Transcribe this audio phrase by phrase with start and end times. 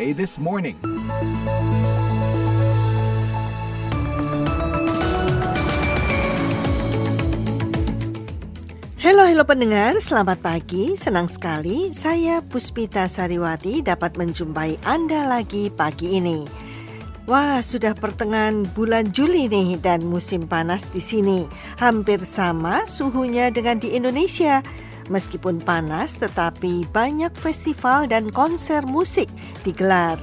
[0.00, 0.80] This Morning.
[8.96, 10.96] Halo halo pendengar, selamat pagi.
[10.96, 16.48] Senang sekali saya Puspita Sariwati dapat menjumpai Anda lagi pagi ini.
[17.28, 21.44] Wah, sudah pertengahan bulan Juli nih dan musim panas di sini.
[21.76, 24.64] Hampir sama suhunya dengan di Indonesia.
[25.10, 29.26] Meskipun panas, tetapi banyak festival dan konser musik
[29.66, 30.16] digelar.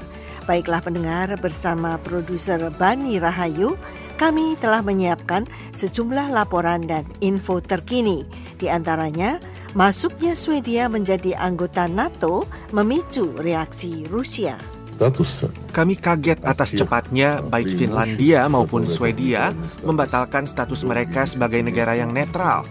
[0.47, 3.75] Baiklah pendengar, bersama produser Bani Rahayu,
[4.15, 5.43] kami telah menyiapkan
[5.75, 8.23] sejumlah laporan dan info terkini.
[8.55, 9.43] Di antaranya,
[9.75, 14.55] masuknya Swedia menjadi anggota NATO memicu reaksi Rusia.
[15.69, 19.53] Kami kaget atas cepatnya baik Finlandia maupun Swedia
[19.85, 22.65] membatalkan status mereka sebagai negara yang netral.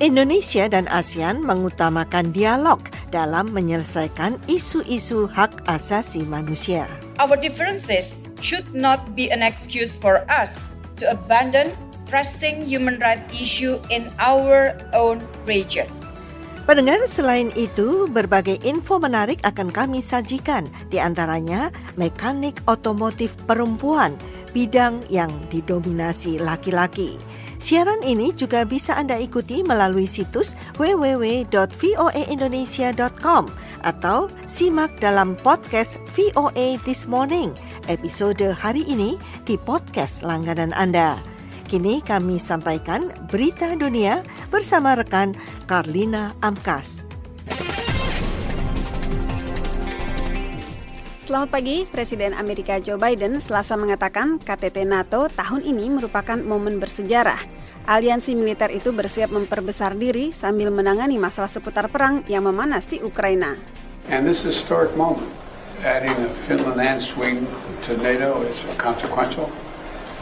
[0.00, 2.80] Indonesia dan ASEAN mengutamakan dialog
[3.12, 6.88] dalam menyelesaikan isu-isu hak asasi manusia.
[7.20, 10.56] Our differences should not be an excuse for us
[10.96, 11.76] to abandon
[12.08, 15.84] pressing human rights issue in our own region.
[16.64, 21.68] Pendengar, selain itu, berbagai info menarik akan kami sajikan, di antaranya
[22.00, 24.16] mekanik otomotif perempuan,
[24.56, 27.20] bidang yang didominasi laki-laki.
[27.60, 33.44] Siaran ini juga bisa Anda ikuti melalui situs www.voaindonesia.com
[33.84, 37.52] atau simak dalam podcast VOA This Morning
[37.92, 41.20] episode hari ini di podcast langganan Anda.
[41.68, 45.36] Kini kami sampaikan berita dunia bersama rekan
[45.68, 47.19] Karlina Amkas.
[51.30, 57.38] Selamat pagi, Presiden Amerika Joe Biden selasa mengatakan KTT NATO tahun ini merupakan momen bersejarah.
[57.86, 63.54] Aliansi militer itu bersiap memperbesar diri sambil menangani masalah seputar perang yang memanas di Ukraina.
[64.10, 65.30] And this historic moment,
[65.86, 67.46] adding Finland and Sweden
[67.86, 69.46] to NATO is consequential.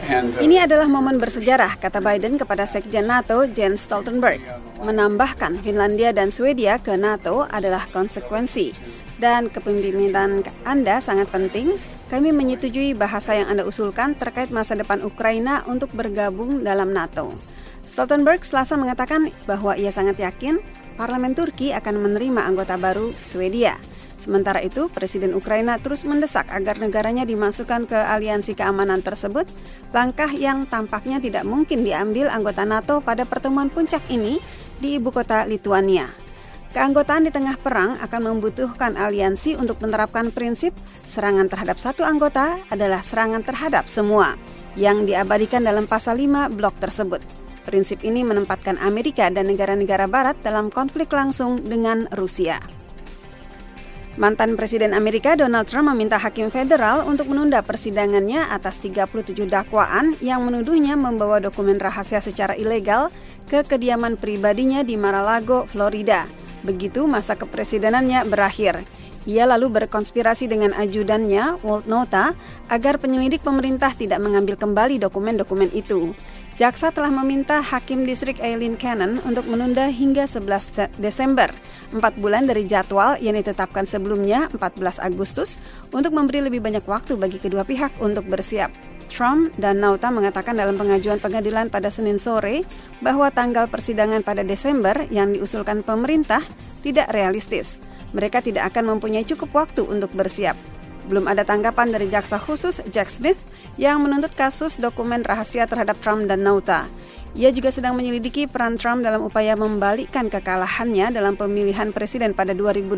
[0.05, 4.45] Uh, Ini adalah momen bersejarah, kata Biden kepada Sekjen NATO Jens Stoltenberg.
[4.85, 11.75] Menambahkan Finlandia dan Swedia ke NATO adalah konsekuensi dan kepemimpinan Anda sangat penting.
[12.09, 17.29] Kami menyetujui bahasa yang Anda usulkan terkait masa depan Ukraina untuk bergabung dalam NATO.
[17.85, 20.57] Stoltenberg selasa mengatakan bahwa ia sangat yakin
[20.97, 23.77] parlemen Turki akan menerima anggota baru Swedia.
[24.19, 29.47] Sementara itu, Presiden Ukraina terus mendesak agar negaranya dimasukkan ke aliansi keamanan tersebut,
[29.95, 34.43] langkah yang tampaknya tidak mungkin diambil anggota NATO pada pertemuan puncak ini
[34.83, 36.28] di ibu kota Lituania.
[36.69, 40.69] Keanggotaan di tengah perang akan membutuhkan aliansi untuk menerapkan prinsip
[41.01, 44.37] serangan terhadap satu anggota adalah serangan terhadap semua
[44.77, 47.25] yang diabadikan dalam pasal 5 blok tersebut.
[47.65, 52.61] Prinsip ini menempatkan Amerika dan negara-negara barat dalam konflik langsung dengan Rusia.
[54.21, 60.45] Mantan Presiden Amerika Donald Trump meminta hakim federal untuk menunda persidangannya atas 37 dakwaan yang
[60.45, 63.09] menuduhnya membawa dokumen rahasia secara ilegal
[63.49, 66.48] ke kediaman pribadinya di Mar-a-Lago, Florida.
[66.63, 68.83] Begitu masa kepresidenannya berakhir.
[69.27, 72.33] Ia lalu berkonspirasi dengan ajudannya, Walt Nota,
[72.71, 76.15] agar penyelidik pemerintah tidak mengambil kembali dokumen-dokumen itu.
[76.59, 81.47] Jaksa telah meminta Hakim Distrik Eileen Cannon untuk menunda hingga 11 Desember,
[81.95, 85.63] empat bulan dari jadwal yang ditetapkan sebelumnya 14 Agustus,
[85.95, 88.88] untuk memberi lebih banyak waktu bagi kedua pihak untuk bersiap.
[89.09, 92.63] Trump dan Nauta mengatakan dalam pengajuan pengadilan pada Senin sore
[93.03, 96.39] bahwa tanggal persidangan pada Desember yang diusulkan pemerintah
[96.85, 97.81] tidak realistis.
[98.15, 100.55] Mereka tidak akan mempunyai cukup waktu untuk bersiap.
[101.09, 103.37] Belum ada tanggapan dari jaksa khusus Jack Smith
[103.81, 106.85] yang menuntut kasus dokumen rahasia terhadap Trump dan Nauta.
[107.37, 112.97] Ia juga sedang menyelidiki peran Trump dalam upaya membalikkan kekalahannya dalam pemilihan presiden pada 2020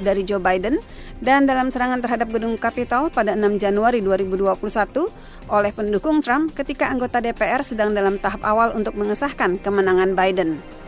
[0.00, 0.80] dari Joe Biden
[1.20, 4.56] dan dalam serangan terhadap gedung Capitol pada 6 Januari 2021
[5.52, 10.79] oleh pendukung Trump ketika anggota DPR sedang dalam tahap awal untuk mengesahkan kemenangan Biden.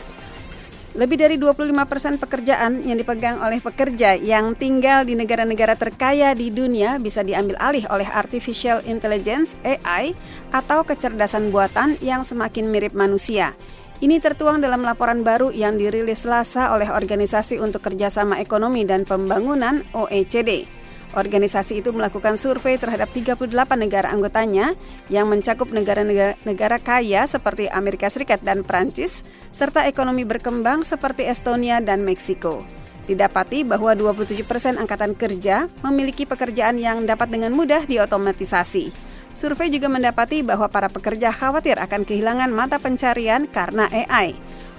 [0.92, 6.52] Lebih dari 25 persen pekerjaan yang dipegang oleh pekerja yang tinggal di negara-negara terkaya di
[6.52, 10.12] dunia bisa diambil alih oleh artificial intelligence (AI)
[10.52, 13.56] atau kecerdasan buatan yang semakin mirip manusia.
[14.04, 19.80] Ini tertuang dalam laporan baru yang dirilis Selasa oleh Organisasi untuk Kerjasama Ekonomi dan Pembangunan
[19.96, 20.81] (OECD).
[21.12, 24.73] Organisasi itu melakukan survei terhadap 38 negara anggotanya
[25.12, 29.20] yang mencakup negara-negara kaya seperti Amerika Serikat dan Prancis,
[29.53, 32.64] serta ekonomi berkembang seperti Estonia dan Meksiko.
[33.05, 39.12] Didapati bahwa 27 persen angkatan kerja memiliki pekerjaan yang dapat dengan mudah diotomatisasi.
[39.37, 44.32] Survei juga mendapati bahwa para pekerja khawatir akan kehilangan mata pencarian karena AI.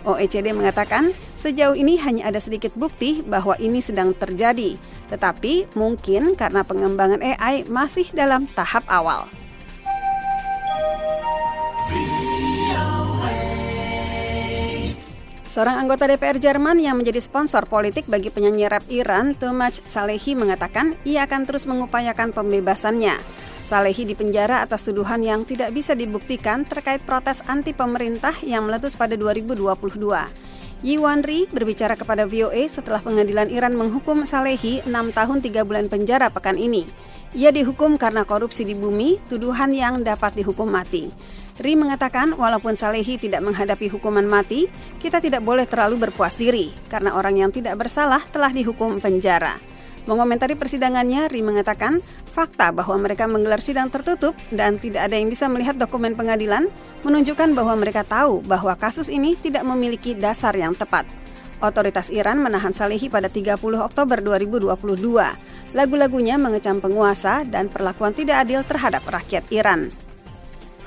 [0.04, 4.76] OECD mengatakan sejauh ini hanya ada sedikit bukti bahwa ini sedang terjadi.
[5.12, 9.28] Tetapi mungkin karena pengembangan AI masih dalam tahap awal.
[15.54, 20.98] Seorang anggota DPR Jerman yang menjadi sponsor politik bagi penyanyi rap Iran, Tomac Salehi mengatakan
[21.06, 23.22] ia akan terus mengupayakan pembebasannya.
[23.62, 29.14] Salehi dipenjara atas tuduhan yang tidak bisa dibuktikan terkait protes anti pemerintah yang meletus pada
[29.14, 30.43] 2022.
[30.84, 36.28] Yi Wanri berbicara kepada VOA setelah pengadilan Iran menghukum Salehi 6 tahun 3 bulan penjara
[36.28, 36.84] pekan ini.
[37.32, 41.08] Ia dihukum karena korupsi di bumi, tuduhan yang dapat dihukum mati.
[41.56, 44.68] Ri mengatakan walaupun Salehi tidak menghadapi hukuman mati,
[45.00, 49.73] kita tidak boleh terlalu berpuas diri karena orang yang tidak bersalah telah dihukum penjara.
[50.04, 55.48] Mengomentari persidangannya, Ri mengatakan fakta bahwa mereka menggelar sidang tertutup dan tidak ada yang bisa
[55.48, 56.68] melihat dokumen pengadilan
[57.08, 61.08] menunjukkan bahwa mereka tahu bahwa kasus ini tidak memiliki dasar yang tepat.
[61.64, 65.72] Otoritas Iran menahan Salehi pada 30 Oktober 2022.
[65.72, 69.88] Lagu-lagunya mengecam penguasa dan perlakuan tidak adil terhadap rakyat Iran.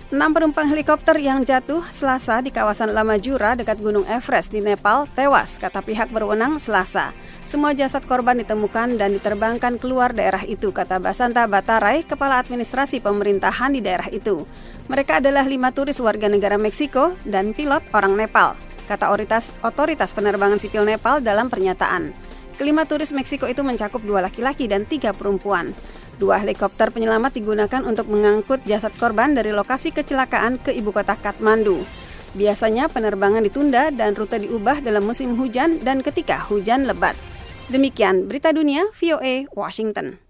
[0.06, 5.11] Enam penumpang helikopter yang jatuh Selasa di kawasan Lama Jura dekat Gunung Everest di Nepal
[5.19, 7.11] tewas, kata pihak berwenang Selasa.
[7.43, 13.75] Semua jasad korban ditemukan dan diterbangkan keluar daerah itu, kata Basanta Batarai, Kepala Administrasi Pemerintahan
[13.75, 14.47] di daerah itu.
[14.87, 18.55] Mereka adalah lima turis warga negara Meksiko dan pilot orang Nepal,
[18.87, 22.14] kata otoritas, otoritas penerbangan sipil Nepal dalam pernyataan.
[22.55, 25.75] Kelima turis Meksiko itu mencakup dua laki-laki dan tiga perempuan.
[26.17, 31.85] Dua helikopter penyelamat digunakan untuk mengangkut jasad korban dari lokasi kecelakaan ke ibu kota Kathmandu.
[32.33, 37.17] Biasanya penerbangan ditunda dan rute diubah dalam musim hujan dan ketika hujan lebat.
[37.69, 40.25] Demikian berita dunia VOA Washington.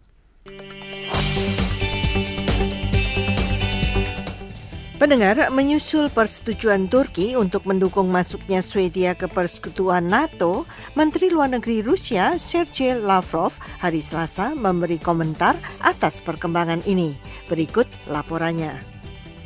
[4.96, 10.64] Pendengar, menyusul persetujuan Turki untuk mendukung masuknya Swedia ke persekutuan NATO,
[10.96, 15.52] Menteri Luar Negeri Rusia Sergei Lavrov hari Selasa memberi komentar
[15.84, 17.12] atas perkembangan ini.
[17.44, 18.72] Berikut laporannya.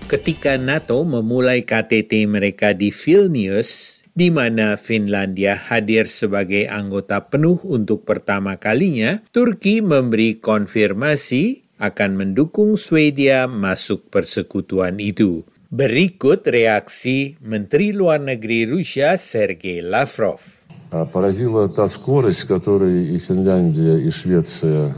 [0.06, 8.06] Ketika NATO memulai KTT mereka di Vilnius, di mana Finlandia hadir sebagai anggota penuh untuk
[8.06, 15.43] pertama kalinya, Turki memberi konfirmasi akan mendukung Swedia masuk persekutuan itu.
[15.71, 20.63] Berikut reaksi Menteri Luar Negeri Rusia Sergei Lavrov.
[21.11, 24.95] поразила та скорость, которой и Финляндия, и Швеция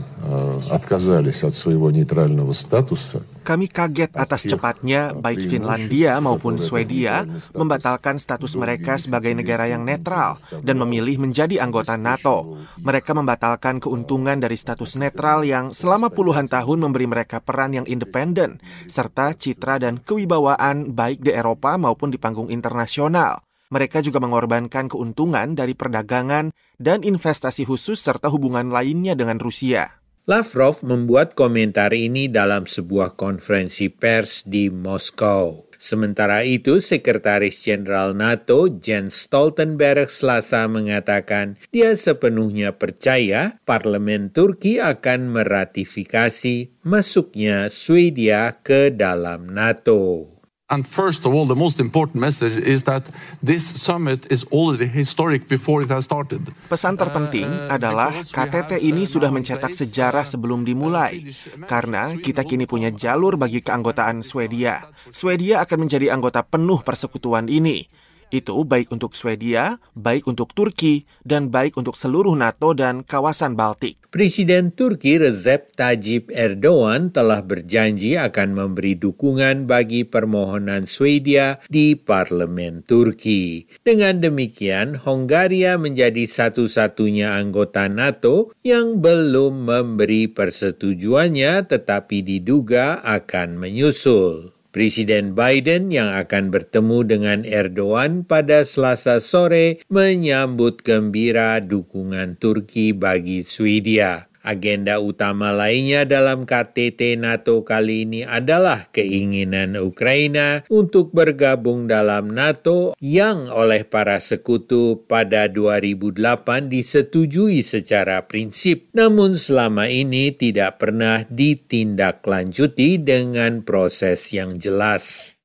[0.70, 3.22] отказались от своего нейтрального статуса.
[3.43, 10.39] kami kaget atas cepatnya baik Finlandia maupun Swedia membatalkan status mereka sebagai negara yang netral
[10.63, 12.55] dan memilih menjadi anggota NATO.
[12.79, 18.63] Mereka membatalkan keuntungan dari status netral yang selama puluhan tahun memberi mereka peran yang independen
[18.87, 23.43] serta citra dan kewibawaan baik di Eropa maupun di panggung internasional.
[23.73, 30.02] Mereka juga mengorbankan keuntungan dari perdagangan dan investasi khusus serta hubungan lainnya dengan Rusia.
[30.23, 35.67] Lavrov membuat komentar ini dalam sebuah konferensi pers di Moskow.
[35.75, 45.35] Sementara itu, Sekretaris Jenderal NATO Jens Stoltenberg selasa mengatakan dia sepenuhnya percaya parlemen Turki akan
[45.35, 50.32] meratifikasi masuknya Swedia ke dalam NATO.
[50.73, 53.05] And first of all, the most important message is that
[53.45, 56.41] this summit is already historic before it has started.
[56.65, 61.29] Pesan terpenting uh, adalah KTT ini sudah mencetak sejarah sebelum dimulai,
[61.69, 64.89] karena kita kini punya jalur bagi keanggotaan Swedia.
[65.13, 67.85] Swedia akan menjadi anggota penuh persekutuan ini.
[68.33, 74.01] Itu baik untuk Swedia, baik untuk Turki, dan baik untuk seluruh NATO dan kawasan Baltik.
[74.09, 82.81] Presiden Turki Recep Tayyip Erdogan telah berjanji akan memberi dukungan bagi permohonan Swedia di parlemen
[82.81, 83.69] Turki.
[83.85, 94.62] Dengan demikian, Hongaria menjadi satu-satunya anggota NATO yang belum memberi persetujuannya tetapi diduga akan menyusul.
[94.73, 103.45] Presiden Biden yang akan bertemu dengan Erdogan pada Selasa sore menyambut gembira dukungan Turki bagi
[103.45, 104.32] Swedia.
[104.43, 112.91] Agenda utama lainnya dalam KTT NATO kali ini adalah keinginan Ukraina untuk bergabung dalam NATO
[112.99, 122.99] yang oleh para sekutu pada 2008 disetujui secara prinsip, namun selama ini tidak pernah ditindaklanjuti
[122.99, 125.39] dengan proses yang jelas.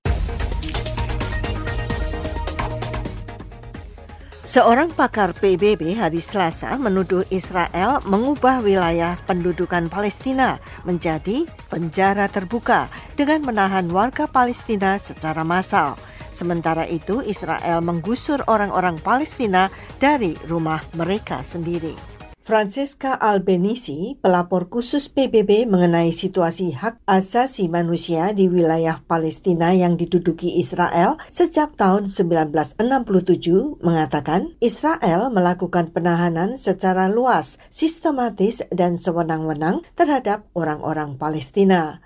[4.48, 10.56] Seorang pakar PBB hari Selasa menuduh Israel mengubah wilayah pendudukan Palestina
[10.88, 16.00] menjadi penjara terbuka dengan menahan warga Palestina secara massal.
[16.32, 19.68] Sementara itu, Israel menggusur orang-orang Palestina
[20.00, 22.17] dari rumah mereka sendiri.
[22.48, 30.56] Francesca Albanese, pelapor khusus PBB mengenai situasi hak asasi manusia di wilayah Palestina yang diduduki
[30.56, 41.20] Israel sejak tahun 1967, mengatakan Israel melakukan penahanan secara luas, sistematis, dan sewenang-wenang terhadap orang-orang
[41.20, 42.00] Palestina.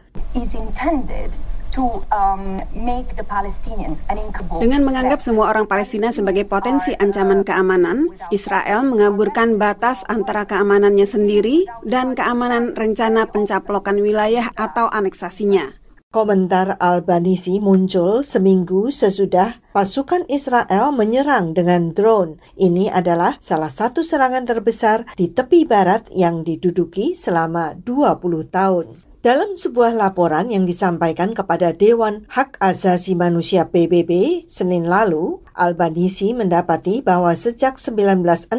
[4.61, 11.65] Dengan menganggap semua orang Palestina sebagai potensi ancaman keamanan, Israel mengaburkan batas antara keamanannya sendiri
[11.89, 15.83] dan keamanan rencana pencaplokan wilayah atau aneksasinya.
[16.13, 22.37] Komentar Albanisi muncul seminggu sesudah pasukan Israel menyerang dengan drone.
[22.53, 29.12] Ini adalah salah satu serangan terbesar di tepi barat yang diduduki selama 20 tahun.
[29.23, 37.07] Dalam sebuah laporan yang disampaikan kepada Dewan Hak Asasi Manusia PBB Senin lalu, Albanisi mendapati
[37.07, 38.51] bahwa sejak 1967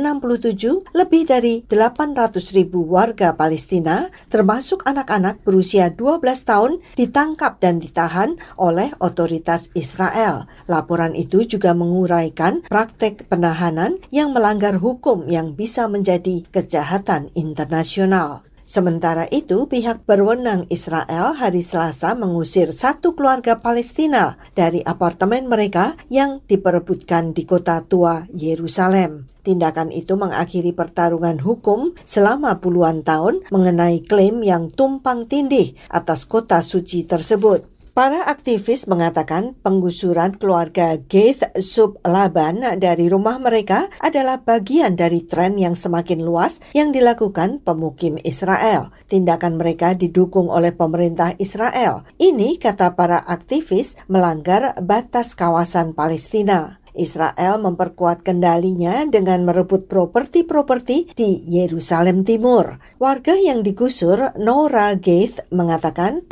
[0.95, 8.95] lebih dari 800 ribu warga Palestina, termasuk anak-anak berusia 12 tahun, ditangkap dan ditahan oleh
[9.03, 10.47] otoritas Israel.
[10.71, 18.47] Laporan itu juga menguraikan praktek penahanan yang melanggar hukum yang bisa menjadi kejahatan internasional.
[18.63, 26.39] Sementara itu, pihak berwenang Israel hari Selasa mengusir satu keluarga Palestina dari apartemen mereka yang
[26.47, 29.27] diperebutkan di kota tua Yerusalem.
[29.43, 36.63] Tindakan itu mengakhiri pertarungan hukum selama puluhan tahun mengenai klaim yang tumpang tindih atas kota
[36.63, 37.72] suci tersebut.
[37.93, 45.61] Para aktivis mengatakan penggusuran keluarga Gaith Sub Laban dari rumah mereka adalah bagian dari tren
[45.61, 48.89] yang semakin luas yang dilakukan pemukim Israel.
[49.05, 52.01] Tindakan mereka didukung oleh pemerintah Israel.
[52.17, 56.82] Ini, kata para aktivis, melanggar batas kawasan Palestina.
[56.93, 62.77] Israel memperkuat kendalinya dengan merebut properti-properti di Yerusalem Timur.
[63.01, 66.25] Warga yang digusur, Nora Gaith, mengatakan,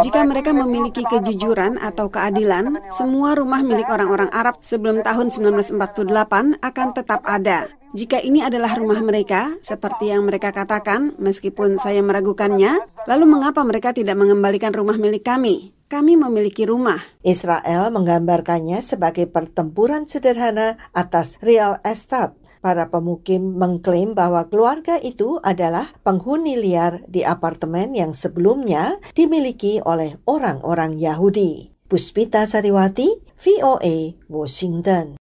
[0.00, 6.88] jika mereka memiliki kejujuran atau keadilan, semua rumah milik orang-orang Arab sebelum tahun 1948 akan
[6.94, 7.68] tetap ada.
[7.90, 13.90] Jika ini adalah rumah mereka, seperti yang mereka katakan, meskipun saya meragukannya, lalu mengapa mereka
[13.90, 15.74] tidak mengembalikan rumah milik kami?
[15.90, 17.02] Kami memiliki rumah.
[17.26, 22.38] Israel menggambarkannya sebagai pertempuran sederhana atas real estate.
[22.62, 30.14] Para pemukim mengklaim bahwa keluarga itu adalah penghuni liar di apartemen yang sebelumnya dimiliki oleh
[30.30, 31.74] orang-orang Yahudi.
[31.90, 35.18] Puspita Sariwati, VOA, Washington.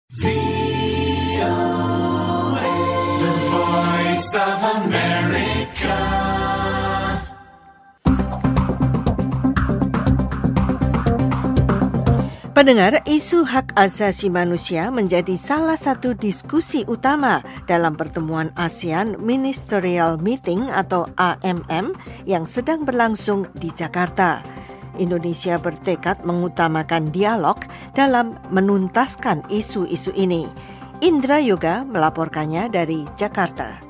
[12.58, 17.38] Pendengar, isu hak asasi manusia menjadi salah satu diskusi utama
[17.70, 21.94] dalam pertemuan ASEAN Ministerial Meeting atau AMM
[22.26, 24.42] yang sedang berlangsung di Jakarta.
[24.98, 27.62] Indonesia bertekad mengutamakan dialog
[27.94, 30.50] dalam menuntaskan isu-isu ini.
[30.98, 33.87] Indra Yoga melaporkannya dari Jakarta.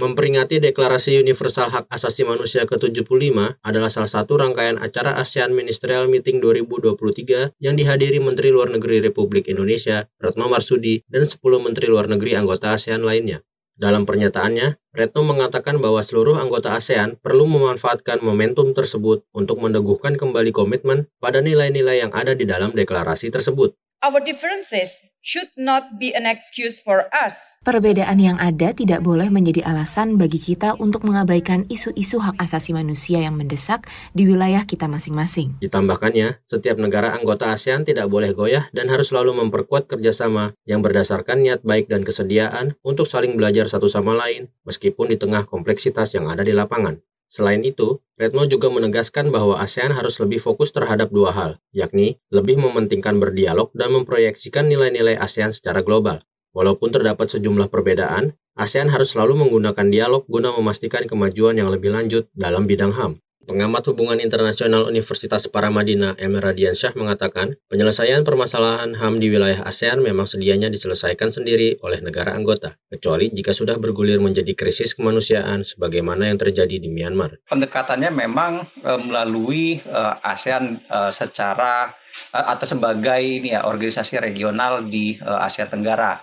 [0.00, 6.40] Memperingati Deklarasi Universal Hak Asasi Manusia ke-75 adalah salah satu rangkaian acara ASEAN Ministerial Meeting
[6.40, 12.32] 2023 yang dihadiri Menteri Luar Negeri Republik Indonesia, Retno Marsudi, dan 10 Menteri Luar Negeri
[12.32, 13.44] anggota ASEAN lainnya.
[13.76, 20.56] Dalam pernyataannya, Retno mengatakan bahwa seluruh anggota ASEAN perlu memanfaatkan momentum tersebut untuk meneguhkan kembali
[20.56, 23.76] komitmen pada nilai-nilai yang ada di dalam deklarasi tersebut.
[24.02, 27.38] Our differences should not be an excuse for us.
[27.62, 33.22] Perbedaan yang ada tidak boleh menjadi alasan bagi kita untuk mengabaikan isu-isu hak asasi manusia
[33.22, 35.54] yang mendesak di wilayah kita masing-masing.
[35.62, 41.38] Ditambahkannya, setiap negara anggota ASEAN tidak boleh goyah dan harus selalu memperkuat kerjasama yang berdasarkan
[41.38, 46.26] niat baik dan kesediaan untuk saling belajar satu sama lain, meskipun di tengah kompleksitas yang
[46.26, 46.98] ada di lapangan.
[47.32, 52.60] Selain itu, Retno juga menegaskan bahwa ASEAN harus lebih fokus terhadap dua hal, yakni lebih
[52.60, 56.20] mementingkan berdialog dan memproyeksikan nilai-nilai ASEAN secara global.
[56.52, 62.28] Walaupun terdapat sejumlah perbedaan, ASEAN harus selalu menggunakan dialog guna memastikan kemajuan yang lebih lanjut
[62.36, 63.16] dalam bidang HAM.
[63.42, 66.38] Pengamat hubungan internasional Universitas Paramadina M.
[66.38, 72.78] Radiansyah mengatakan, penyelesaian permasalahan HAM di wilayah ASEAN memang sedianya diselesaikan sendiri oleh negara anggota,
[72.86, 77.42] kecuali jika sudah bergulir menjadi krisis kemanusiaan sebagaimana yang terjadi di Myanmar.
[77.50, 81.90] Pendekatannya memang e, melalui e, ASEAN e, secara
[82.30, 86.22] e, atau sebagai ini ya organisasi regional di Asia Tenggara.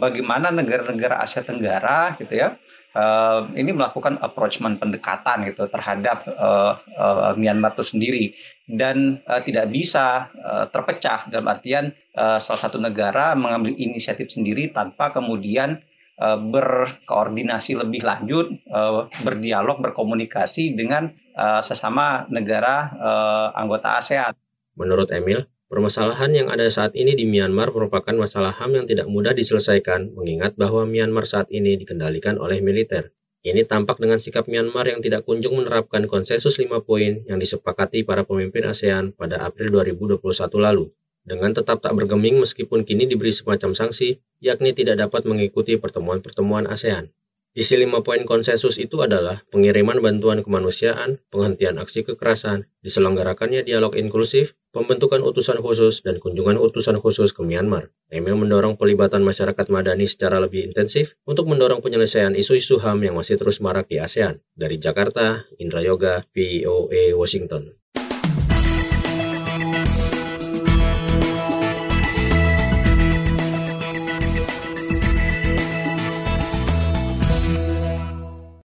[0.00, 2.56] Bagaimana negara-negara Asia Tenggara gitu ya
[2.94, 8.24] uh, ini melakukan approachment pendekatan gitu terhadap uh, uh, Myanmar itu sendiri
[8.68, 14.70] dan uh, tidak bisa uh, terpecah dalam artian uh, salah satu negara mengambil inisiatif sendiri
[14.72, 15.80] tanpa kemudian
[16.20, 24.34] uh, berkoordinasi lebih lanjut, uh, berdialog, berkomunikasi dengan uh, sesama negara uh, anggota ASEAN.
[24.78, 29.36] Menurut Emil, permasalahan yang ada saat ini di Myanmar merupakan masalah HAM yang tidak mudah
[29.36, 33.12] diselesaikan, mengingat bahwa Myanmar saat ini dikendalikan oleh militer.
[33.46, 38.26] Ini tampak dengan sikap Myanmar yang tidak kunjung menerapkan konsensus lima poin yang disepakati para
[38.26, 40.18] pemimpin ASEAN pada April 2021
[40.58, 40.90] lalu.
[41.22, 47.14] Dengan tetap tak bergeming meskipun kini diberi semacam sanksi, yakni tidak dapat mengikuti pertemuan-pertemuan ASEAN.
[47.54, 54.57] Isi lima poin konsensus itu adalah pengiriman bantuan kemanusiaan, penghentian aksi kekerasan, diselenggarakannya dialog inklusif,
[54.74, 57.94] pembentukan utusan khusus, dan kunjungan utusan khusus ke Myanmar.
[58.10, 63.38] Emil mendorong pelibatan masyarakat madani secara lebih intensif untuk mendorong penyelesaian isu-isu HAM yang masih
[63.38, 64.42] terus marak di ASEAN.
[64.58, 67.77] Dari Jakarta, Indra Yoga, VOA Washington.